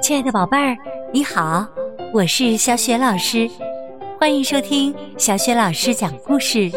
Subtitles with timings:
[0.00, 0.76] 亲爱的宝贝儿，
[1.12, 1.66] 你好，
[2.12, 3.48] 我是小雪老师，
[4.18, 6.70] 欢迎收听小雪老师讲故事，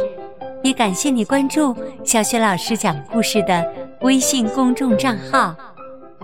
[0.61, 3.65] 也感谢你关注小雪老师讲故事的
[4.01, 5.55] 微信公众账号。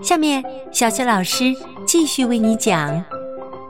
[0.02, 1.54] 下面，小雪老师
[1.86, 2.90] 继续为你讲《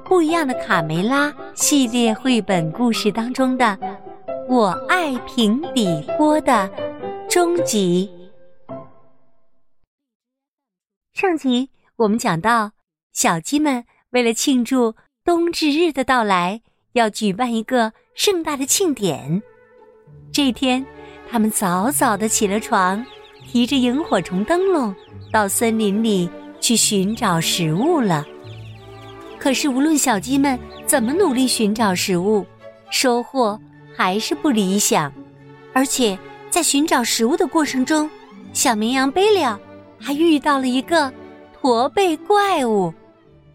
[0.05, 3.65] 不一样的卡梅拉》系列绘本故事当中的
[4.49, 6.69] 《我爱平底锅》的
[7.29, 8.11] 终极。
[11.15, 12.73] 上集我们讲到，
[13.13, 14.95] 小鸡们为了庆祝
[15.25, 16.63] 冬至日的到来，
[16.93, 19.43] 要举办一个盛大的庆典。
[20.33, 20.85] 这天，
[21.31, 23.05] 他们早早的起了床，
[23.47, 24.95] 提着萤火虫灯笼
[25.33, 28.27] 到森林里去寻找食物了。
[29.39, 32.47] 可是，无论小鸡们怎么努力寻找食物，
[32.91, 33.59] 收获
[33.97, 35.13] 还是不理想。
[35.73, 36.19] 而且，
[36.51, 38.09] 在寻找食物的过程中，
[38.53, 39.41] 小绵羊贝利。
[40.03, 41.13] 还遇到了一个
[41.53, 42.91] 驼背怪物，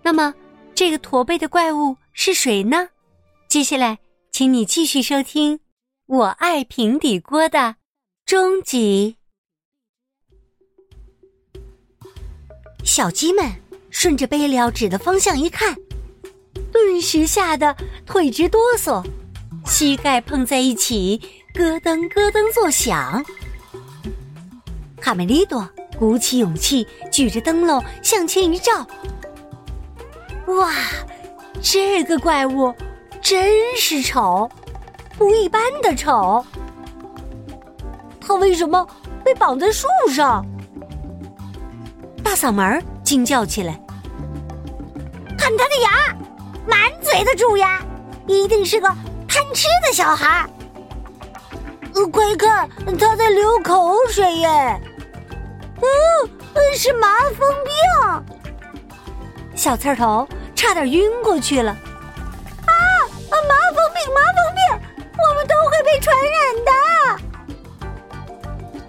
[0.06, 0.32] 那么
[0.76, 2.90] 这个驼背的怪物是谁呢？
[3.48, 3.98] 接下来，
[4.32, 5.58] 请你继续收听
[6.06, 7.78] 《我爱平底锅》的
[8.24, 9.18] 终极。
[12.84, 13.52] 小鸡们
[13.90, 15.76] 顺着贝利指的方向一看，
[16.72, 17.76] 顿时吓得
[18.06, 19.04] 腿直哆嗦，
[19.66, 21.20] 膝盖碰在一起，
[21.52, 23.26] 咯噔咯噔作响。
[25.02, 25.68] 卡梅利多。
[25.98, 28.86] 鼓起勇气，举着灯笼向前一照，
[30.48, 30.72] 哇，
[31.62, 32.74] 这个怪物
[33.22, 34.50] 真是丑，
[35.18, 36.46] 不一般的丑。
[38.22, 38.88] 他为什么
[39.24, 40.46] 被绑在树上？
[42.24, 43.80] 大嗓门惊叫起来
[45.38, 46.16] ：“看他的牙，
[46.68, 47.82] 满嘴的蛀牙，
[48.28, 48.88] 一定是个
[49.28, 50.48] 贪吃的小孩。”
[51.96, 54.82] 呃，快看，他在流口水耶！
[55.78, 58.25] 嗯，是麻风病。
[59.66, 61.72] 小刺头差点晕过去了。
[61.72, 63.34] 啊啊！
[63.50, 64.62] 麻风病，麻风病，
[65.18, 66.38] 我们都会被传染
[68.78, 68.84] 的。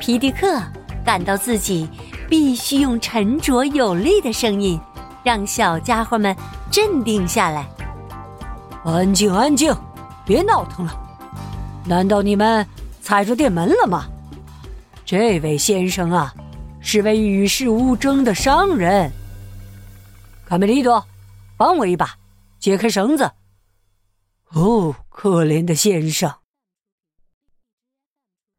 [0.00, 0.60] 皮迪克
[1.04, 1.88] 感到自己
[2.28, 4.80] 必须用沉着有力的声音，
[5.22, 6.36] 让小家伙们
[6.68, 7.64] 镇定下来。
[8.84, 9.72] 安静，安静，
[10.26, 10.92] 别闹腾了。
[11.84, 12.66] 难道你们
[13.00, 14.06] 踩着电门了吗？
[15.04, 16.34] 这位先生啊，
[16.80, 19.08] 是位与世无争的商人。
[20.52, 21.08] 卡梅利多，
[21.56, 22.18] 帮我一把，
[22.60, 23.32] 解开绳子。
[24.50, 26.40] 哦，可怜的先生。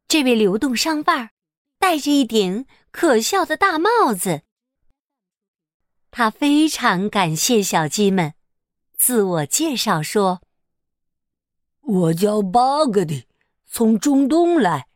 [0.08, 1.30] 这位流动商贩
[1.78, 4.42] 戴着一顶可笑的大帽子。
[6.10, 8.34] 他非常感谢小鸡们，
[8.96, 10.42] 自我介绍说
[11.80, 13.28] ：“我叫巴格迪，
[13.66, 14.88] 从中东来。”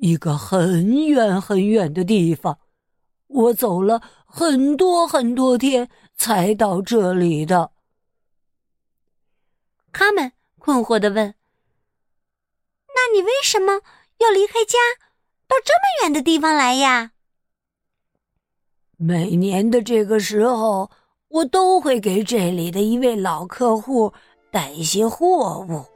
[0.00, 2.58] 一个很远很远的地方，
[3.26, 7.70] 我走了很多很多天才到这里的。
[9.90, 11.34] 他们困惑的问
[12.94, 13.80] ：“那你为什么
[14.18, 14.78] 要离开家，
[15.48, 17.12] 到这么远的地方来呀？”
[18.98, 20.90] 每年的这个时候，
[21.28, 24.12] 我都会给这里的一位老客户
[24.50, 25.86] 带一些货物。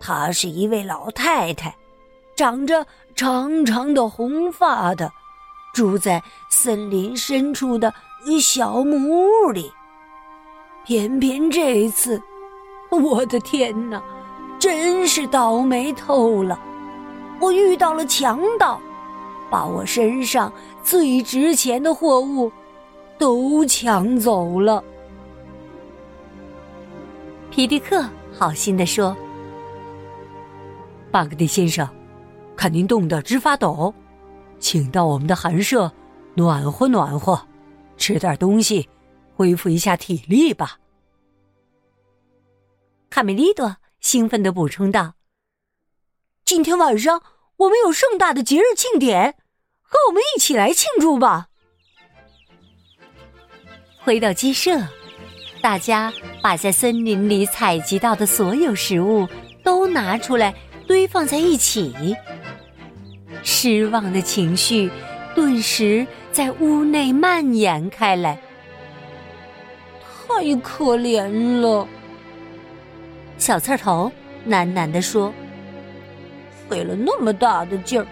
[0.00, 1.76] 她是一位老太太。
[2.34, 5.12] 长着长长的红发的，
[5.74, 7.92] 住在森林深处的
[8.40, 8.96] 小木
[9.46, 9.72] 屋里。
[10.84, 12.20] 偏偏这次，
[12.90, 14.02] 我的天哪，
[14.58, 16.58] 真是倒霉透了！
[17.40, 18.80] 我遇到了强盗，
[19.50, 20.52] 把我身上
[20.82, 22.52] 最值钱的货物
[23.18, 24.82] 都抢走了。
[27.50, 29.16] 皮迪克好心的说
[31.10, 31.88] ：“巴格迪先生。”
[32.56, 33.92] 看您冻得直发抖，
[34.60, 35.90] 请到我们的寒舍
[36.34, 37.40] 暖和暖和，
[37.96, 38.88] 吃点东西，
[39.34, 40.78] 恢复一下体力吧。
[43.10, 45.14] 卡梅利多兴奋的补充道
[46.44, 47.22] ：“今天晚上
[47.56, 49.36] 我们有盛大的节日庆典，
[49.82, 51.48] 和我们一起来庆祝吧。”
[54.02, 54.86] 回到鸡舍，
[55.62, 59.26] 大家把在森林里采集到的所有食物
[59.62, 60.54] 都拿出来
[60.86, 62.14] 堆放在一起。
[63.42, 64.90] 失望的情绪
[65.34, 68.36] 顿时在屋内蔓延开来。
[70.26, 71.86] 太可怜了，
[73.38, 74.10] 小刺头
[74.44, 75.32] 喃喃地说
[76.68, 78.06] ：“费了那么大的劲儿，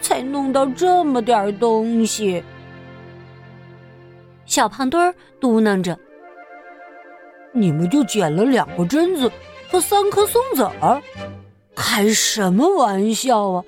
[0.00, 2.42] 才弄到这么点东西。”
[4.46, 5.98] 小胖墩儿嘟囔着
[7.52, 9.30] ：“你们就捡了两个榛子
[9.70, 10.98] 和三颗松子儿，
[11.76, 13.62] 开什么玩笑啊！”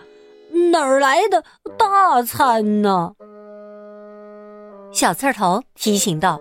[0.73, 1.45] 哪儿来的
[1.77, 3.15] 大餐呢？
[4.93, 6.39] 小刺头提醒道：“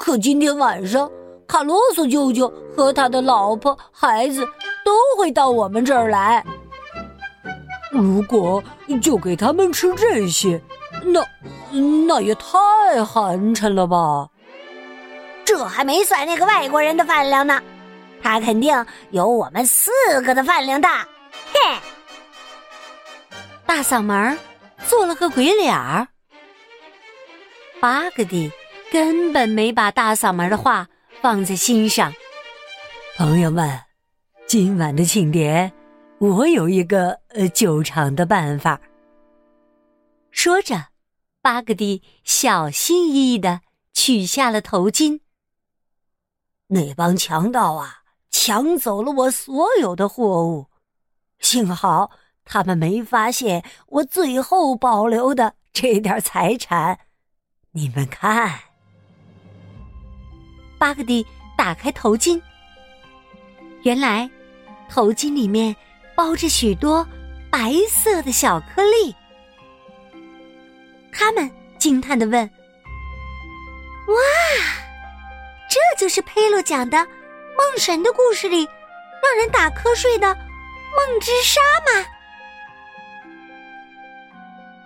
[0.00, 1.08] 可今天晚上，
[1.46, 4.44] 卡洛索舅舅和他的老婆、孩子
[4.84, 6.44] 都会到我们这儿来。
[7.92, 8.62] 如果
[9.00, 10.60] 就给他们吃这些，
[11.04, 11.24] 那
[12.06, 14.28] 那也太寒碜了吧？
[15.44, 17.62] 这还没算那个外国人的饭量呢，
[18.20, 19.92] 他肯定有我们四
[20.24, 21.06] 个的饭量大。
[21.52, 21.78] 嘿，
[23.64, 24.36] 大嗓门
[24.84, 26.08] 做了个鬼脸儿。
[27.82, 28.48] 巴格迪
[28.92, 30.88] 根本没把大嗓门的话
[31.20, 32.12] 放在心上。
[33.16, 33.76] 朋友们，
[34.46, 35.72] 今晚的庆典，
[36.18, 38.80] 我有一个呃救场的办法。
[40.30, 40.90] 说着，
[41.40, 43.62] 巴格迪小心翼翼的
[43.92, 45.18] 取下了头巾。
[46.68, 50.66] 那帮强盗啊，抢走了我所有的货物，
[51.40, 52.12] 幸好
[52.44, 57.00] 他们没发现我最后保留的这点财产。
[57.74, 58.52] 你们看，
[60.78, 61.26] 巴格迪
[61.56, 62.38] 打开头巾，
[63.82, 64.30] 原来
[64.90, 65.74] 头巾里面
[66.14, 67.06] 包着许多
[67.50, 69.16] 白色的小颗粒。
[71.10, 72.44] 他们惊叹的问
[74.08, 74.14] ：“哇！”
[75.70, 78.68] 这就是佩洛讲的梦神的故事里
[79.22, 82.06] 让人打瞌睡的梦之沙吗？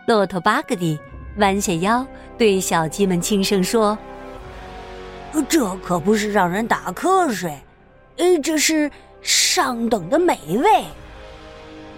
[0.06, 0.96] 骆驼巴格迪
[1.38, 2.06] 弯下腰
[2.38, 3.96] 对小鸡们轻声说
[5.48, 7.58] ：“这可不是让人打瞌睡，
[8.16, 8.90] 呃，这是
[9.20, 10.84] 上等的美味，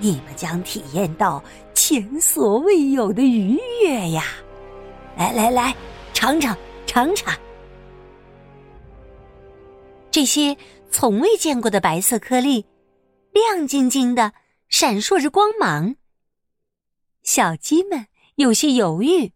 [0.00, 1.42] 你们将体验到
[1.72, 4.24] 前所未有的愉悦呀！
[5.16, 5.74] 来来来，
[6.12, 6.56] 尝尝
[6.86, 7.34] 尝尝。”
[10.10, 10.56] 这些
[10.90, 12.66] 从未见过的白色颗粒，
[13.32, 14.32] 亮晶晶的，
[14.68, 15.94] 闪烁着光芒。
[17.22, 18.06] 小鸡们
[18.38, 19.32] 有些犹豫，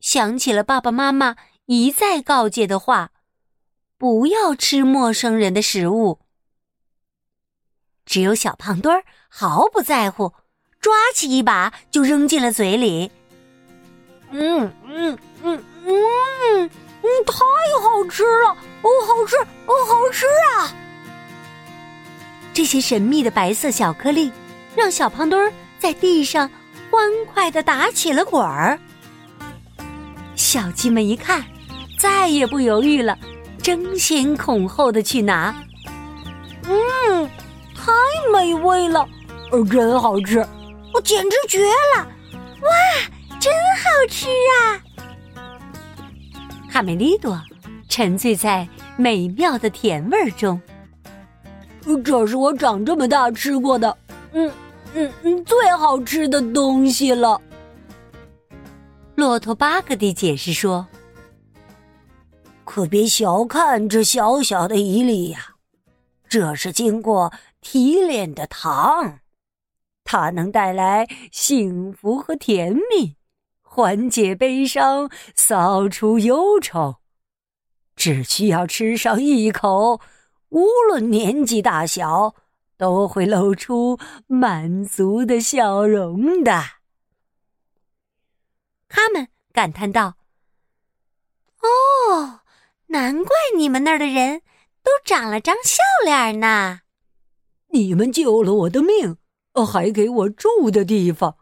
[0.00, 1.36] 想起了爸爸妈妈
[1.66, 3.10] 一再告诫的话：
[3.98, 6.20] 不要吃陌生人的食物。
[8.06, 10.32] 只有小胖墩儿毫不在乎，
[10.80, 13.10] 抓起一把就扔进了嘴里。
[14.30, 16.70] 嗯嗯嗯嗯。
[17.02, 17.44] 嗯，太
[17.82, 18.56] 好吃了！
[18.80, 19.36] 哦，好吃，
[19.66, 20.24] 哦，好吃
[20.56, 20.72] 啊！
[22.54, 24.32] 这些神秘的白色小颗粒，
[24.74, 26.50] 让小胖墩儿在地上
[26.94, 28.78] 欢快的打起了滚儿。
[30.36, 31.44] 小鸡们一看，
[31.98, 33.18] 再也不犹豫了，
[33.60, 35.52] 争先恐后的去拿。
[36.68, 37.28] 嗯，
[37.74, 37.90] 太
[38.32, 39.04] 美味了，
[39.50, 40.46] 呃，真好吃，
[40.94, 41.64] 我简直绝
[41.96, 42.06] 了！
[42.62, 42.70] 哇，
[43.40, 43.52] 真
[43.82, 44.78] 好吃啊！
[46.70, 47.36] 卡梅利多
[47.88, 50.62] 沉醉在美妙的甜味中。
[52.04, 53.98] 这是我长这么大吃过的，
[54.32, 54.48] 嗯
[54.94, 57.40] 嗯嗯，最好吃的东西了。
[59.16, 60.86] 骆驼巴格迪解释说
[62.64, 65.56] ：“可别小看这小小的一粒呀，
[66.28, 69.18] 这是经过提炼的糖，
[70.04, 73.16] 它能带来幸福和甜蜜。”
[73.62, 76.98] 缓解悲伤，扫除忧愁，
[77.96, 80.00] 只需要吃上一口，
[80.50, 82.36] 无论年纪大小，
[82.76, 86.62] 都会露出满足的笑容的。
[88.88, 90.14] 他们感叹道
[91.62, 92.40] ：“哦，
[92.86, 94.42] 难怪你们那儿的人
[94.82, 96.80] 都长了张笑脸呢！
[97.68, 99.16] 你们救了我的命，
[99.66, 101.36] 还给我住的地方。”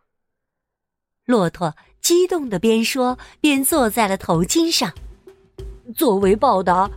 [1.27, 1.75] 骆驼。
[2.03, 4.93] 激动的边说边坐在了头巾上。
[5.95, 6.91] 作为报答，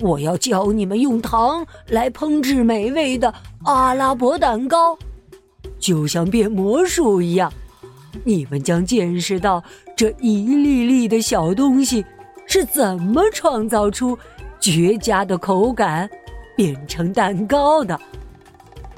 [0.00, 3.32] 我要教你们用糖来烹制美味的
[3.64, 4.96] 阿拉伯蛋糕，
[5.78, 7.52] 就像变魔术一样。
[8.24, 9.62] 你们将见识到
[9.96, 12.04] 这一粒粒的小东西
[12.46, 14.18] 是怎么创造出
[14.60, 16.08] 绝佳的口感，
[16.56, 17.98] 变成蛋糕的。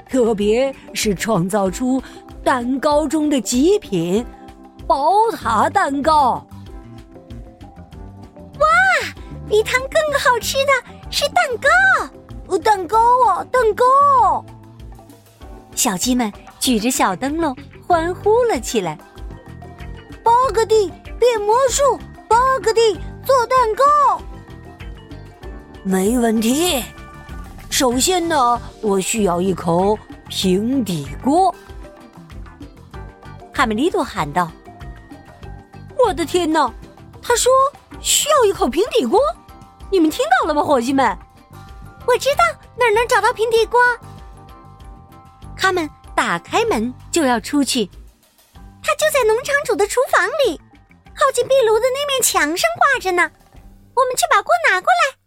[0.09, 2.01] 特别是创造出
[2.43, 4.25] 蛋糕中的极品。
[4.87, 6.45] 宝塔蛋糕！
[9.49, 10.71] 比糖更好吃的
[11.09, 12.57] 是蛋糕！
[12.59, 14.45] 蛋糕啊，蛋糕！
[15.75, 17.55] 小鸡们举着小灯笼
[17.87, 18.95] 欢呼了起来。
[20.23, 22.93] 巴格蒂变魔术，巴格蒂
[23.25, 24.21] 做蛋糕，
[25.83, 26.83] 没问题。
[27.71, 31.53] 首先呢，我需要一口平底锅。
[33.51, 34.51] 卡梅利多喊道。
[35.97, 36.71] 我的天哪！
[37.21, 37.51] 他说
[37.99, 39.19] 需要一口平底锅，
[39.91, 41.17] 你们听到了吗，伙计们？
[42.05, 42.43] 我知道
[42.77, 43.79] 哪儿能找到平底锅。
[45.57, 47.85] 他们打开门就要出去，
[48.83, 50.59] 他就在农场主的厨房里。
[51.15, 53.29] 靠近壁炉的那面墙上挂着呢。
[53.93, 55.17] 我们去把锅拿过来。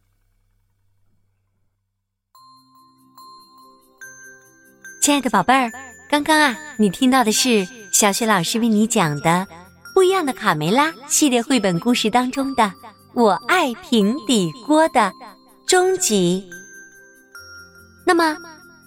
[5.03, 5.71] 亲爱的宝贝儿，
[6.09, 9.31] 刚刚啊，你听到的是小雪老师为你讲的
[9.93, 12.63] 《不一样的卡梅拉》系列绘本故事当中的
[13.15, 15.13] 《我爱平底锅》的
[15.67, 16.49] 终极。
[18.07, 18.37] 那么，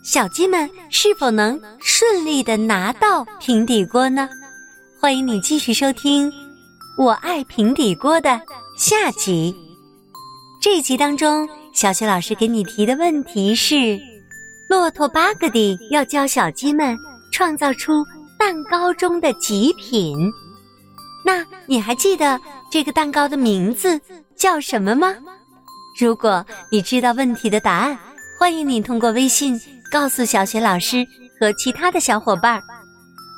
[0.04, 4.28] 小鸡们是否能顺利的拿到平底锅呢？
[5.00, 6.32] 欢迎你继续收听
[6.98, 8.42] 《我爱平底锅》的
[8.76, 9.56] 下集。
[10.60, 14.00] 这一集当中，小雪老师给你提的问题是：
[14.68, 16.98] 骆驼巴格迪要教小鸡们
[17.32, 18.04] 创造出
[18.40, 20.18] 蛋糕中的极品。
[21.26, 22.40] 那你还记得
[22.72, 24.00] 这个蛋糕的名字
[24.38, 25.16] 叫什么吗？
[26.00, 27.98] 如果你知道问题的答案，
[28.40, 29.60] 欢迎你通过微信
[29.92, 31.04] 告诉小雪老师
[31.40, 32.62] 和其他的小伙伴。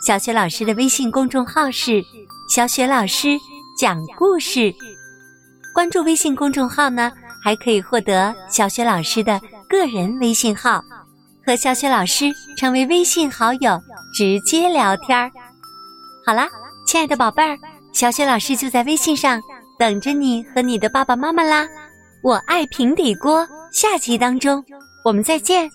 [0.06, 2.04] 小雪老师的微信公众号是
[2.54, 3.30] “小雪老师
[3.80, 4.74] 讲故事”。
[5.74, 7.12] 关注微信公众号呢，
[7.44, 9.40] 还可以获得小雪老师的
[9.70, 10.84] 个人微信号，
[11.46, 12.26] 和小雪老师
[12.58, 13.80] 成为微信好友，
[14.14, 15.32] 直接聊天儿。
[16.26, 16.50] 好啦，
[16.88, 17.58] 亲爱的宝贝儿，
[17.98, 19.42] 小雪老师就在微信上
[19.76, 21.68] 等着你和你的爸爸妈妈啦。
[22.22, 24.64] 我爱平底锅，下集当中
[25.04, 25.68] 我们再见。